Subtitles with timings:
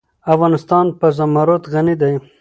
[0.33, 2.13] افغانستان په زمرد غني دی.